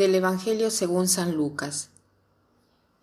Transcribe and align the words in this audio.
del 0.00 0.14
Evangelio 0.14 0.70
según 0.70 1.08
San 1.08 1.36
Lucas. 1.36 1.90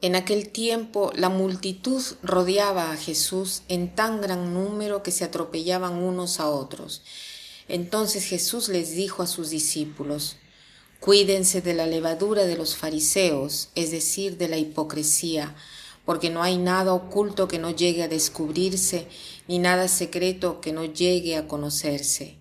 En 0.01 0.15
aquel 0.15 0.49
tiempo 0.49 1.11
la 1.15 1.29
multitud 1.29 2.01
rodeaba 2.23 2.91
a 2.91 2.97
Jesús 2.97 3.61
en 3.67 3.93
tan 3.93 4.19
gran 4.19 4.55
número 4.55 5.03
que 5.03 5.11
se 5.11 5.23
atropellaban 5.23 5.93
unos 5.93 6.39
a 6.39 6.49
otros. 6.49 7.03
Entonces 7.67 8.25
Jesús 8.25 8.67
les 8.67 8.95
dijo 8.95 9.21
a 9.21 9.27
sus 9.27 9.51
discípulos, 9.51 10.37
Cuídense 10.99 11.61
de 11.61 11.75
la 11.75 11.85
levadura 11.85 12.45
de 12.45 12.57
los 12.57 12.75
fariseos, 12.75 13.69
es 13.75 13.91
decir, 13.91 14.37
de 14.37 14.47
la 14.47 14.57
hipocresía, 14.57 15.55
porque 16.03 16.31
no 16.31 16.41
hay 16.41 16.57
nada 16.57 16.95
oculto 16.95 17.47
que 17.47 17.59
no 17.59 17.69
llegue 17.69 18.01
a 18.01 18.07
descubrirse, 18.07 19.07
ni 19.47 19.59
nada 19.59 19.87
secreto 19.87 20.61
que 20.61 20.73
no 20.73 20.83
llegue 20.83 21.37
a 21.37 21.47
conocerse. 21.47 22.39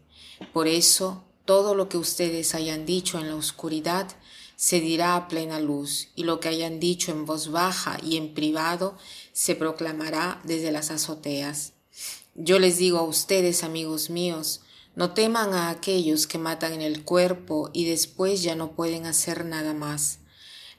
Por 0.54 0.66
eso, 0.66 1.24
todo 1.44 1.74
lo 1.74 1.90
que 1.90 1.98
ustedes 1.98 2.54
hayan 2.54 2.86
dicho 2.86 3.18
en 3.18 3.28
la 3.28 3.36
oscuridad 3.36 4.08
se 4.56 4.80
dirá 4.80 5.16
a 5.16 5.28
plena 5.28 5.60
luz, 5.60 6.08
y 6.16 6.24
lo 6.24 6.40
que 6.40 6.48
hayan 6.48 6.80
dicho 6.80 7.12
en 7.12 7.26
voz 7.26 7.50
baja 7.50 7.98
y 8.02 8.16
en 8.16 8.34
privado 8.34 8.96
se 9.32 9.54
proclamará 9.54 10.40
desde 10.44 10.72
las 10.72 10.90
azoteas. 10.90 11.74
Yo 12.34 12.58
les 12.58 12.78
digo 12.78 12.98
a 12.98 13.02
ustedes, 13.02 13.62
amigos 13.62 14.10
míos, 14.10 14.62
no 14.94 15.12
teman 15.12 15.52
a 15.52 15.68
aquellos 15.68 16.26
que 16.26 16.38
matan 16.38 16.72
en 16.72 16.82
el 16.82 17.04
cuerpo 17.04 17.70
y 17.74 17.84
después 17.84 18.42
ya 18.42 18.54
no 18.54 18.72
pueden 18.72 19.04
hacer 19.04 19.44
nada 19.44 19.74
más. 19.74 20.20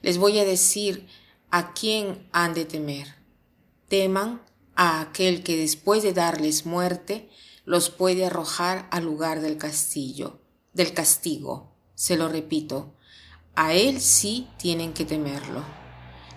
Les 0.01 0.17
voy 0.17 0.39
a 0.39 0.45
decir 0.45 1.07
¿a 1.51 1.73
quién 1.73 2.27
han 2.31 2.53
de 2.53 2.65
temer? 2.65 3.15
Teman 3.87 4.41
a 4.75 5.01
aquel 5.01 5.43
que 5.43 5.55
después 5.55 6.03
de 6.03 6.13
darles 6.13 6.65
muerte 6.65 7.29
los 7.63 7.89
puede 7.89 8.25
arrojar 8.25 8.87
al 8.91 9.03
lugar 9.03 9.41
del 9.41 9.57
castillo, 9.57 10.39
del 10.73 10.93
castigo. 10.93 11.75
Se 11.95 12.17
lo 12.17 12.27
repito, 12.27 12.95
a 13.57 13.73
él 13.73 14.01
sí 14.01 14.47
tienen 14.57 14.93
que 14.93 15.03
temerlo. 15.03 15.63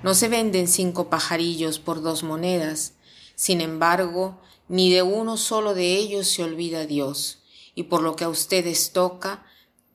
No 0.03 0.15
se 0.15 0.29
venden 0.29 0.67
cinco 0.67 1.11
pajarillos 1.11 1.79
por 1.79 2.01
dos 2.01 2.23
monedas, 2.23 2.95
sin 3.35 3.61
embargo, 3.61 4.41
ni 4.69 4.91
de 4.91 5.03
uno 5.03 5.37
solo 5.37 5.75
de 5.75 5.97
ellos 5.97 6.29
se 6.29 6.43
olvida 6.43 6.87
Dios, 6.87 7.43
y 7.75 7.85
por 7.85 8.03
lo 8.03 8.17
que 8.17 8.25
a 8.25 8.31
ustedes 8.31 8.93
toca, 8.93 9.45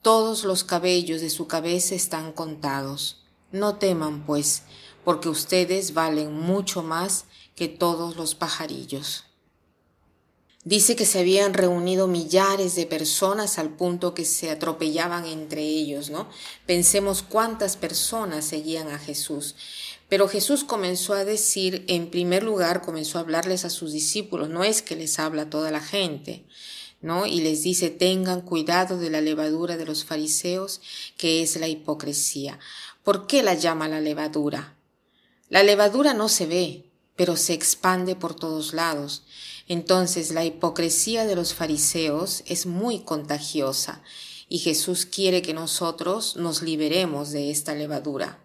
todos 0.02 0.44
los 0.44 0.62
cabellos 0.62 1.20
de 1.20 1.30
su 1.30 1.48
cabeza 1.48 1.96
están 1.96 2.30
contados. 2.30 3.24
No 3.50 3.74
teman, 3.74 4.24
pues, 4.24 4.62
porque 5.04 5.28
ustedes 5.28 5.94
valen 5.94 6.32
mucho 6.32 6.84
más 6.84 7.24
que 7.56 7.66
todos 7.66 8.14
los 8.14 8.36
pajarillos. 8.36 9.25
Dice 10.66 10.96
que 10.96 11.06
se 11.06 11.20
habían 11.20 11.54
reunido 11.54 12.08
millares 12.08 12.74
de 12.74 12.86
personas 12.86 13.60
al 13.60 13.76
punto 13.76 14.14
que 14.14 14.24
se 14.24 14.50
atropellaban 14.50 15.24
entre 15.24 15.62
ellos, 15.62 16.10
¿no? 16.10 16.28
Pensemos 16.66 17.22
cuántas 17.22 17.76
personas 17.76 18.46
seguían 18.46 18.88
a 18.88 18.98
Jesús. 18.98 19.54
Pero 20.08 20.26
Jesús 20.26 20.64
comenzó 20.64 21.12
a 21.12 21.24
decir, 21.24 21.84
en 21.86 22.10
primer 22.10 22.42
lugar, 22.42 22.82
comenzó 22.82 23.18
a 23.18 23.20
hablarles 23.20 23.64
a 23.64 23.70
sus 23.70 23.92
discípulos, 23.92 24.48
no 24.48 24.64
es 24.64 24.82
que 24.82 24.96
les 24.96 25.20
habla 25.20 25.42
a 25.42 25.50
toda 25.50 25.70
la 25.70 25.80
gente, 25.80 26.44
¿no? 27.00 27.26
Y 27.26 27.42
les 27.42 27.62
dice, 27.62 27.88
tengan 27.90 28.40
cuidado 28.40 28.98
de 28.98 29.10
la 29.10 29.20
levadura 29.20 29.76
de 29.76 29.86
los 29.86 30.04
fariseos, 30.04 30.80
que 31.16 31.44
es 31.44 31.54
la 31.60 31.68
hipocresía. 31.68 32.58
¿Por 33.04 33.28
qué 33.28 33.44
la 33.44 33.54
llama 33.54 33.86
la 33.86 34.00
levadura? 34.00 34.76
La 35.48 35.62
levadura 35.62 36.12
no 36.12 36.28
se 36.28 36.46
ve, 36.46 36.85
pero 37.16 37.36
se 37.36 37.54
expande 37.54 38.14
por 38.14 38.34
todos 38.34 38.72
lados. 38.72 39.22
Entonces 39.68 40.30
la 40.30 40.44
hipocresía 40.44 41.24
de 41.24 41.34
los 41.34 41.54
fariseos 41.54 42.44
es 42.46 42.66
muy 42.66 43.00
contagiosa 43.00 44.02
y 44.48 44.58
Jesús 44.58 45.06
quiere 45.06 45.42
que 45.42 45.54
nosotros 45.54 46.36
nos 46.36 46.62
liberemos 46.62 47.32
de 47.32 47.50
esta 47.50 47.74
levadura. 47.74 48.38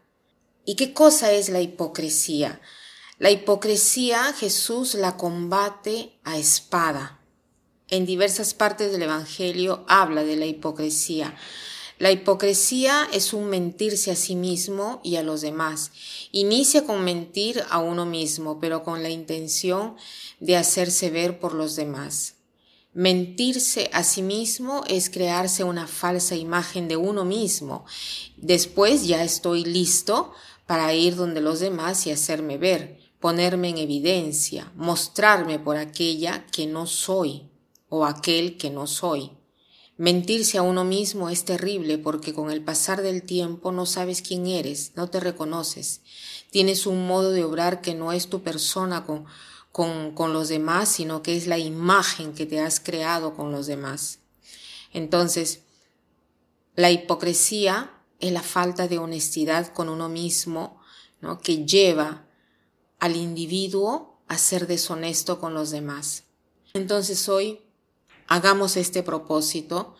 ¿Y 0.66 0.76
qué 0.76 0.94
cosa 0.94 1.32
es 1.32 1.50
la 1.50 1.62
hipocresía? 1.62 2.62
La 3.20 3.30
hipocresía 3.30 4.34
Jesús 4.34 4.96
la 4.96 5.18
combate 5.18 6.20
a 6.24 6.38
espada. 6.38 7.20
En 7.88 8.06
diversas 8.06 8.54
partes 8.54 8.92
del 8.92 9.04
Evangelio 9.04 9.86
habla 9.88 10.24
de 10.24 10.38
la 10.38 10.46
hipocresía. 10.46 11.36
La 12.02 12.12
hipocresía 12.12 13.08
es 13.14 13.32
un 13.32 13.46
mentirse 13.46 14.10
a 14.10 14.16
sí 14.16 14.36
mismo 14.36 15.02
y 15.04 15.18
a 15.18 15.22
los 15.22 15.42
demás. 15.42 15.92
Inicia 16.32 16.84
con 16.84 17.04
mentir 17.04 17.64
a 17.70 17.78
uno 17.78 18.08
mismo, 18.08 18.60
pero 18.60 18.84
con 18.84 19.04
la 19.04 19.12
intención 19.12 19.96
de 20.40 20.58
hacerse 20.58 21.12
ver 21.12 21.40
por 21.40 21.54
los 21.54 21.76
demás. 21.76 22.38
Mentirse 22.96 23.92
a 23.94 24.04
sí 24.04 24.24
mismo 24.24 24.84
es 24.88 25.12
crearse 25.12 25.64
una 25.64 25.86
falsa 25.86 26.36
imagen 26.36 26.88
de 26.88 26.98
uno 26.98 27.24
mismo. 27.24 27.86
Después 28.36 29.06
ya 29.06 29.24
estoy 29.24 29.64
listo 29.64 30.34
para 30.66 30.96
ir 30.96 31.16
donde 31.16 31.40
los 31.40 31.60
demás 31.60 32.08
y 32.08 32.12
hacerme 32.12 32.58
ver, 32.58 32.98
ponerme 33.20 33.70
en 33.70 33.78
evidencia, 33.78 34.72
mostrarme 34.76 35.60
por 35.60 35.78
aquella 35.78 36.48
que 36.48 36.66
no 36.66 36.88
soy 36.88 37.44
o 37.90 38.06
aquel 38.06 38.58
que 38.58 38.72
no 38.72 38.88
soy. 38.88 39.34
Mentirse 40.02 40.58
a 40.58 40.64
uno 40.64 40.84
mismo 40.84 41.30
es 41.30 41.46
terrible 41.46 42.00
porque 42.00 42.34
con 42.34 42.50
el 42.50 42.64
pasar 42.64 43.04
del 43.04 43.22
tiempo 43.22 43.72
no 43.72 43.86
sabes 43.86 44.24
quién 44.24 44.48
eres, 44.48 44.94
no 44.96 45.12
te 45.12 45.20
reconoces. 45.20 46.02
Tienes 46.50 46.88
un 46.88 47.06
modo 47.06 47.30
de 47.30 47.44
obrar 47.44 47.82
que 47.82 47.94
no 47.94 48.12
es 48.12 48.28
tu 48.28 48.42
persona 48.42 49.06
con, 49.06 49.26
con, 49.72 50.16
con 50.16 50.34
los 50.34 50.50
demás, 50.50 50.90
sino 50.90 51.22
que 51.22 51.38
es 51.38 51.46
la 51.46 51.60
imagen 51.60 52.34
que 52.34 52.48
te 52.48 52.60
has 52.60 52.80
creado 52.80 53.36
con 53.36 53.52
los 53.52 53.68
demás. 53.68 54.18
Entonces, 54.92 55.60
la 56.76 56.90
hipocresía 56.90 57.94
es 58.20 58.32
la 58.32 58.42
falta 58.42 58.88
de 58.88 58.98
honestidad 58.98 59.72
con 59.72 59.88
uno 59.88 60.10
mismo, 60.10 60.82
¿no? 61.20 61.38
que 61.42 61.64
lleva 61.64 62.26
al 62.98 63.16
individuo 63.16 64.20
a 64.28 64.40
ser 64.40 64.66
deshonesto 64.66 65.40
con 65.40 65.54
los 65.54 65.70
demás. 65.70 66.24
Entonces 66.74 67.30
hoy 67.30 67.60
hagamos 68.32 68.78
este 68.78 69.04
propósito 69.04 69.94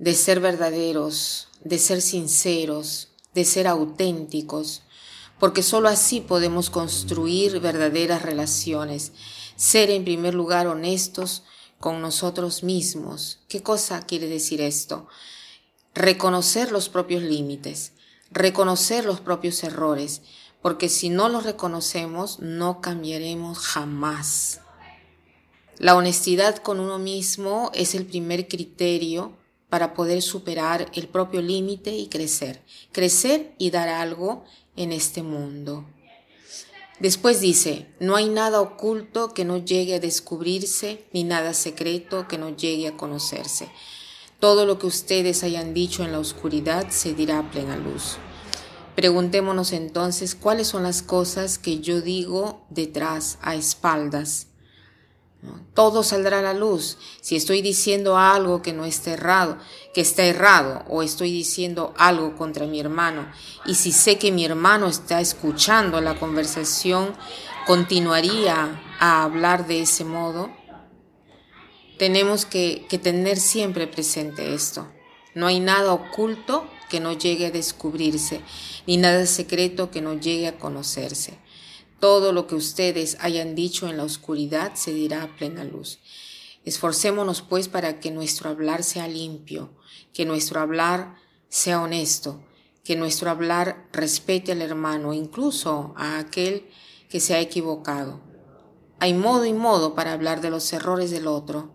de 0.00 0.14
ser 0.14 0.40
verdaderos, 0.40 1.46
de 1.62 1.78
ser 1.78 2.02
sinceros, 2.02 3.10
de 3.32 3.44
ser 3.44 3.68
auténticos, 3.68 4.82
porque 5.38 5.62
sólo 5.62 5.88
así 5.88 6.20
podemos 6.20 6.68
construir 6.68 7.60
verdaderas 7.60 8.22
relaciones, 8.22 9.12
ser 9.54 9.90
en 9.90 10.02
primer 10.02 10.34
lugar 10.34 10.66
honestos 10.66 11.44
con 11.78 12.02
nosotros 12.02 12.64
mismos. 12.64 13.38
¿Qué 13.48 13.62
cosa 13.62 14.02
quiere 14.02 14.26
decir 14.26 14.60
esto? 14.60 15.06
Reconocer 15.94 16.72
los 16.72 16.88
propios 16.88 17.22
límites, 17.22 17.92
reconocer 18.32 19.04
los 19.04 19.20
propios 19.20 19.62
errores, 19.62 20.22
porque 20.60 20.88
si 20.88 21.08
no 21.08 21.28
los 21.28 21.44
reconocemos 21.44 22.40
no 22.40 22.80
cambiaremos 22.80 23.60
jamás. 23.60 24.60
La 25.80 25.96
honestidad 25.96 26.58
con 26.58 26.78
uno 26.78 26.98
mismo 26.98 27.70
es 27.72 27.94
el 27.94 28.04
primer 28.04 28.48
criterio 28.48 29.32
para 29.70 29.94
poder 29.94 30.20
superar 30.20 30.90
el 30.92 31.08
propio 31.08 31.40
límite 31.40 31.96
y 31.96 32.08
crecer, 32.08 32.60
crecer 32.92 33.54
y 33.56 33.70
dar 33.70 33.88
algo 33.88 34.44
en 34.76 34.92
este 34.92 35.22
mundo. 35.22 35.86
Después 36.98 37.40
dice, 37.40 37.86
no 37.98 38.14
hay 38.14 38.28
nada 38.28 38.60
oculto 38.60 39.32
que 39.32 39.46
no 39.46 39.56
llegue 39.56 39.94
a 39.94 40.00
descubrirse, 40.00 41.06
ni 41.14 41.24
nada 41.24 41.54
secreto 41.54 42.28
que 42.28 42.36
no 42.36 42.54
llegue 42.54 42.88
a 42.88 42.98
conocerse. 42.98 43.70
Todo 44.38 44.66
lo 44.66 44.78
que 44.78 44.86
ustedes 44.86 45.42
hayan 45.44 45.72
dicho 45.72 46.04
en 46.04 46.12
la 46.12 46.18
oscuridad 46.18 46.90
se 46.90 47.14
dirá 47.14 47.38
a 47.38 47.50
plena 47.50 47.78
luz. 47.78 48.18
Preguntémonos 48.96 49.72
entonces 49.72 50.34
cuáles 50.34 50.68
son 50.68 50.82
las 50.82 51.00
cosas 51.00 51.58
que 51.58 51.80
yo 51.80 52.02
digo 52.02 52.66
detrás, 52.68 53.38
a 53.40 53.54
espaldas, 53.54 54.49
todo 55.74 56.02
saldrá 56.02 56.40
a 56.40 56.42
la 56.42 56.54
luz. 56.54 56.98
Si 57.20 57.36
estoy 57.36 57.62
diciendo 57.62 58.18
algo 58.18 58.60
que 58.62 58.72
no 58.72 58.84
está 58.84 59.12
errado, 59.12 59.58
que 59.94 60.00
está 60.00 60.24
errado, 60.24 60.84
o 60.88 61.02
estoy 61.02 61.32
diciendo 61.32 61.94
algo 61.96 62.36
contra 62.36 62.66
mi 62.66 62.80
hermano, 62.80 63.30
y 63.64 63.74
si 63.74 63.92
sé 63.92 64.18
que 64.18 64.32
mi 64.32 64.44
hermano 64.44 64.88
está 64.88 65.20
escuchando 65.20 66.00
la 66.00 66.18
conversación, 66.18 67.14
continuaría 67.66 68.82
a 68.98 69.24
hablar 69.24 69.66
de 69.66 69.82
ese 69.82 70.04
modo, 70.04 70.50
tenemos 71.98 72.46
que, 72.46 72.86
que 72.88 72.98
tener 72.98 73.38
siempre 73.38 73.86
presente 73.86 74.54
esto. 74.54 74.88
No 75.34 75.46
hay 75.46 75.60
nada 75.60 75.92
oculto 75.92 76.66
que 76.88 77.00
no 77.00 77.12
llegue 77.12 77.46
a 77.46 77.50
descubrirse, 77.50 78.40
ni 78.86 78.96
nada 78.96 79.24
secreto 79.26 79.90
que 79.90 80.00
no 80.00 80.14
llegue 80.14 80.48
a 80.48 80.58
conocerse. 80.58 81.38
Todo 82.00 82.32
lo 82.32 82.46
que 82.46 82.54
ustedes 82.54 83.18
hayan 83.20 83.54
dicho 83.54 83.88
en 83.88 83.98
la 83.98 84.04
oscuridad 84.04 84.74
se 84.74 84.92
dirá 84.92 85.22
a 85.22 85.36
plena 85.36 85.64
luz. 85.64 85.98
Esforcémonos 86.64 87.42
pues 87.42 87.68
para 87.68 88.00
que 88.00 88.10
nuestro 88.10 88.48
hablar 88.48 88.82
sea 88.82 89.06
limpio, 89.06 89.70
que 90.12 90.24
nuestro 90.24 90.60
hablar 90.60 91.16
sea 91.50 91.82
honesto, 91.82 92.42
que 92.84 92.96
nuestro 92.96 93.30
hablar 93.30 93.86
respete 93.92 94.52
al 94.52 94.62
hermano, 94.62 95.12
incluso 95.12 95.92
a 95.96 96.18
aquel 96.18 96.68
que 97.10 97.20
se 97.20 97.34
ha 97.34 97.40
equivocado. 97.40 98.20
Hay 98.98 99.14
modo 99.14 99.44
y 99.44 99.52
modo 99.52 99.94
para 99.94 100.12
hablar 100.12 100.40
de 100.40 100.50
los 100.50 100.72
errores 100.72 101.10
del 101.10 101.26
otro. 101.26 101.74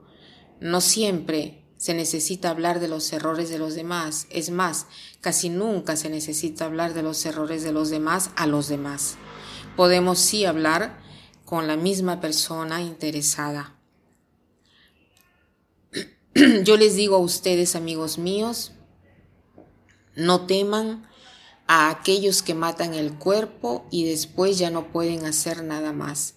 No 0.59 0.81
siempre 0.81 1.65
se 1.77 1.93
necesita 1.93 2.49
hablar 2.49 2.79
de 2.79 2.87
los 2.87 3.11
errores 3.13 3.49
de 3.49 3.59
los 3.59 3.75
demás. 3.75 4.27
Es 4.29 4.49
más, 4.49 4.87
casi 5.21 5.49
nunca 5.49 5.95
se 5.95 6.09
necesita 6.09 6.65
hablar 6.65 6.93
de 6.93 7.03
los 7.03 7.25
errores 7.25 7.63
de 7.63 7.71
los 7.71 7.89
demás 7.89 8.31
a 8.35 8.47
los 8.47 8.67
demás. 8.67 9.17
Podemos 9.75 10.19
sí 10.19 10.45
hablar 10.45 10.97
con 11.43 11.67
la 11.67 11.75
misma 11.75 12.21
persona 12.21 12.81
interesada. 12.81 13.75
Yo 16.63 16.77
les 16.77 16.95
digo 16.95 17.17
a 17.17 17.19
ustedes, 17.19 17.75
amigos 17.75 18.17
míos, 18.17 18.71
no 20.15 20.45
teman 20.45 21.05
a 21.67 21.89
aquellos 21.89 22.41
que 22.41 22.53
matan 22.53 22.93
el 22.93 23.15
cuerpo 23.15 23.85
y 23.91 24.05
después 24.05 24.57
ya 24.57 24.69
no 24.69 24.91
pueden 24.93 25.25
hacer 25.25 25.63
nada 25.63 25.91
más. 25.91 26.35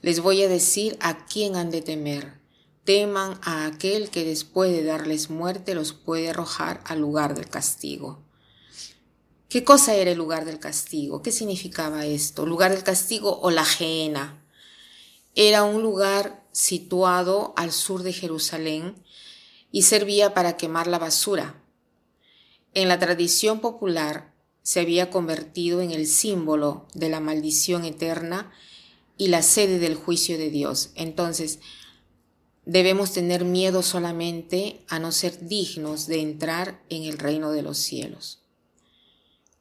Les 0.00 0.20
voy 0.20 0.42
a 0.42 0.48
decir 0.48 0.96
a 1.00 1.26
quién 1.26 1.56
han 1.56 1.70
de 1.70 1.82
temer. 1.82 2.40
Teman 2.84 3.38
a 3.42 3.66
aquel 3.66 4.08
que 4.08 4.24
después 4.24 4.72
de 4.72 4.84
darles 4.84 5.28
muerte 5.28 5.74
los 5.74 5.92
puede 5.92 6.30
arrojar 6.30 6.80
al 6.86 7.00
lugar 7.00 7.34
del 7.34 7.48
castigo. 7.50 8.24
¿Qué 9.50 9.64
cosa 9.64 9.96
era 9.96 10.12
el 10.12 10.16
lugar 10.16 10.44
del 10.44 10.60
castigo? 10.60 11.22
¿Qué 11.22 11.32
significaba 11.32 12.06
esto? 12.06 12.46
¿Lugar 12.46 12.70
del 12.70 12.84
castigo 12.84 13.40
o 13.40 13.50
la 13.50 13.64
gehenna? 13.64 14.46
Era 15.34 15.64
un 15.64 15.82
lugar 15.82 16.46
situado 16.52 17.52
al 17.56 17.72
sur 17.72 18.04
de 18.04 18.12
Jerusalén 18.12 18.94
y 19.72 19.82
servía 19.82 20.34
para 20.34 20.56
quemar 20.56 20.86
la 20.86 21.00
basura. 21.00 21.60
En 22.74 22.86
la 22.86 23.00
tradición 23.00 23.58
popular 23.58 24.32
se 24.62 24.78
había 24.78 25.10
convertido 25.10 25.80
en 25.80 25.90
el 25.90 26.06
símbolo 26.06 26.86
de 26.94 27.08
la 27.08 27.18
maldición 27.18 27.84
eterna 27.84 28.52
y 29.18 29.28
la 29.28 29.42
sede 29.42 29.80
del 29.80 29.96
juicio 29.96 30.38
de 30.38 30.50
Dios. 30.50 30.90
Entonces, 30.94 31.58
debemos 32.66 33.10
tener 33.10 33.44
miedo 33.44 33.82
solamente 33.82 34.84
a 34.86 35.00
no 35.00 35.10
ser 35.10 35.48
dignos 35.48 36.06
de 36.06 36.20
entrar 36.20 36.84
en 36.88 37.02
el 37.02 37.18
reino 37.18 37.50
de 37.50 37.62
los 37.62 37.78
cielos. 37.78 38.39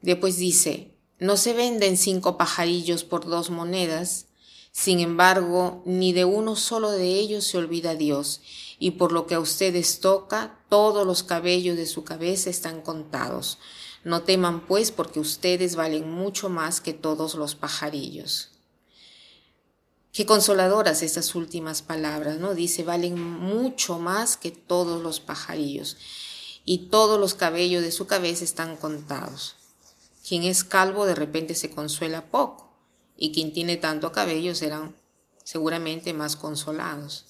Después 0.02 0.38
dice, 0.38 0.96
no 1.20 1.36
se 1.36 1.54
venden 1.54 1.98
cinco 1.98 2.38
pajarillos 2.38 3.04
por 3.04 3.26
dos 3.26 3.50
monedas, 3.50 4.28
sin 4.72 5.00
embargo, 5.00 5.84
ni 5.86 6.14
de 6.14 6.26
uno 6.26 6.56
solo 6.56 6.92
de 6.92 7.16
ellos 7.16 7.44
se 7.44 7.58
olvida 7.58 7.96
Dios, 7.96 8.42
y 8.80 8.92
por 8.92 9.12
lo 9.12 9.28
que 9.28 9.36
a 9.36 9.40
ustedes 9.40 10.00
toca, 10.00 10.60
todos 10.70 11.06
los 11.06 11.24
cabellos 11.24 11.76
de 11.76 11.86
su 11.86 12.04
cabeza 12.04 12.50
están 12.50 12.82
contados. 12.82 13.58
No 14.06 14.22
teman 14.22 14.66
pues 14.66 14.92
porque 14.92 15.20
ustedes 15.20 15.76
valen 15.76 16.10
mucho 16.10 16.48
más 16.48 16.80
que 16.80 16.94
todos 16.94 17.36
los 17.36 17.56
pajarillos. 17.56 18.52
Qué 20.14 20.26
consoladoras 20.26 21.04
estas 21.04 21.36
últimas 21.36 21.82
palabras, 21.82 22.38
¿no? 22.40 22.56
Dice, 22.56 22.84
valen 22.84 23.22
mucho 23.22 24.00
más 24.00 24.38
que 24.38 24.52
todos 24.52 25.04
los 25.04 25.20
pajarillos 25.20 25.98
y 26.64 26.90
todos 26.90 27.20
los 27.20 27.34
cabellos 27.34 27.84
de 27.84 27.92
su 27.92 28.08
cabeza 28.08 28.44
están 28.44 28.78
contados. 28.78 29.59
Quien 30.30 30.44
es 30.44 30.64
calvo 30.64 31.08
de 31.08 31.16
repente 31.16 31.56
se 31.56 31.72
consuela 31.72 32.30
poco 32.30 32.72
y 33.18 33.32
quien 33.32 33.52
tiene 33.52 33.78
tanto 33.78 34.12
cabello 34.12 34.54
serán 34.54 34.96
seguramente 35.44 36.14
más 36.14 36.36
consolados. 36.36 37.26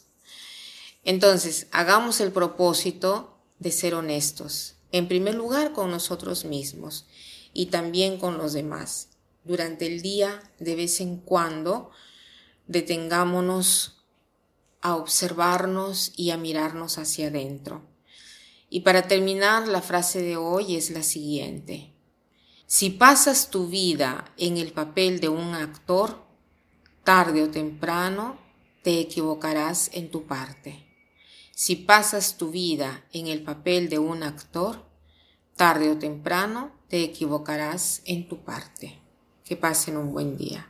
Entonces, 1.06 1.68
hagamos 1.72 2.20
el 2.20 2.34
propósito 2.34 3.38
de 3.58 3.72
ser 3.72 3.96
honestos, 3.96 4.76
en 4.92 5.08
primer 5.08 5.36
lugar 5.36 5.72
con 5.72 5.92
nosotros 5.92 6.44
mismos 6.44 7.06
y 7.54 7.68
también 7.68 8.18
con 8.18 8.38
los 8.38 8.52
demás. 8.52 9.12
Durante 9.46 9.88
el 9.88 10.02
día, 10.02 10.44
de 10.60 10.76
vez 10.76 11.00
en 11.00 11.20
cuando, 11.22 11.92
detengámonos 12.68 14.04
a 14.82 14.98
observarnos 14.98 16.12
y 16.18 16.32
a 16.32 16.38
mirarnos 16.38 16.98
hacia 16.98 17.30
adentro. 17.30 17.82
Y 18.70 18.82
para 18.82 19.08
terminar, 19.08 19.70
la 19.70 19.82
frase 19.82 20.22
de 20.22 20.36
hoy 20.36 20.76
es 20.76 20.90
la 20.90 21.04
siguiente. 21.04 21.94
Si 22.72 22.92
pasas 22.92 23.50
tu 23.50 23.66
vida 23.66 24.32
en 24.38 24.58
el 24.58 24.72
papel 24.72 25.20
de 25.20 25.28
un 25.28 25.56
actor, 25.56 26.24
tarde 27.04 27.42
o 27.42 27.50
temprano 27.50 28.38
te 28.84 29.00
equivocarás 29.00 29.90
en 29.92 30.12
tu 30.12 30.28
parte. 30.28 30.86
Si 31.56 31.76
pasas 31.76 32.38
tu 32.38 32.52
vida 32.52 33.04
en 33.12 33.26
el 33.26 33.42
papel 33.42 33.90
de 33.90 33.98
un 33.98 34.22
actor, 34.22 34.86
tarde 35.56 35.90
o 35.90 35.98
temprano 35.98 36.72
te 36.90 37.02
equivocarás 37.04 38.04
en 38.06 38.28
tu 38.28 38.44
parte. 38.44 39.02
Que 39.44 39.56
pasen 39.56 39.98
un 39.98 40.14
buen 40.14 40.38
día. 40.38 40.69